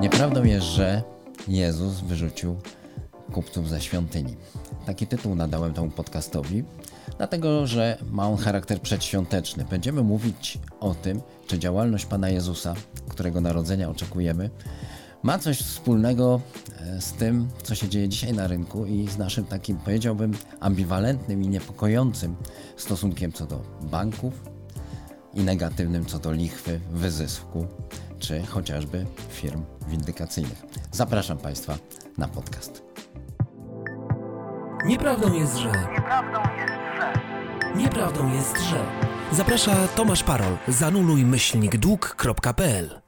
Nieprawdą 0.00 0.44
jest, 0.44 0.66
że 0.66 1.02
Jezus 1.48 2.00
wyrzucił 2.00 2.56
kupców 3.32 3.68
ze 3.68 3.80
świątyni. 3.80 4.36
Taki 4.86 5.06
tytuł 5.06 5.34
nadałem 5.34 5.74
temu 5.74 5.90
podcastowi, 5.90 6.64
dlatego 7.16 7.66
że 7.66 7.98
ma 8.10 8.28
on 8.28 8.36
charakter 8.36 8.80
przedświąteczny. 8.80 9.64
Będziemy 9.70 10.02
mówić 10.02 10.58
o 10.80 10.94
tym, 10.94 11.20
czy 11.46 11.58
działalność 11.58 12.06
Pana 12.06 12.28
Jezusa, 12.28 12.74
którego 13.08 13.40
narodzenia 13.40 13.90
oczekujemy, 13.90 14.50
ma 15.22 15.38
coś 15.38 15.58
wspólnego 15.58 16.40
e, 16.80 17.00
z 17.00 17.12
tym, 17.12 17.48
co 17.62 17.74
się 17.74 17.88
dzieje 17.88 18.08
dzisiaj 18.08 18.32
na 18.32 18.46
rynku 18.46 18.86
i 18.86 19.08
z 19.08 19.18
naszym 19.18 19.44
takim, 19.44 19.76
powiedziałbym, 19.76 20.32
ambiwalentnym 20.60 21.42
i 21.42 21.48
niepokojącym 21.48 22.36
stosunkiem 22.76 23.32
co 23.32 23.46
do 23.46 23.62
banków 23.82 24.42
i 25.34 25.40
negatywnym 25.40 26.06
co 26.06 26.18
do 26.18 26.32
lichwy, 26.32 26.80
wyzysku 26.90 27.66
czy 28.26 28.42
chociażby 28.42 29.06
firm 29.30 29.64
windykacyjnych. 29.88 30.62
Zapraszam 30.92 31.38
Państwa 31.38 31.76
na 32.18 32.28
podcast. 32.28 32.82
Nieprawdą 34.84 35.32
jest, 35.32 35.56
że. 35.56 35.68
Nieprawdą 35.68 36.38
jest, 36.56 36.74
że. 36.98 37.12
Nieprawdą 37.76 38.32
jest, 38.34 38.60
że. 38.60 38.84
Zaprasza 39.32 39.88
Tomasz 39.88 40.22
Parol. 40.22 40.56
Zanuluj 40.68 41.24
myślnik 41.24 41.76
dług.pl 41.76 43.05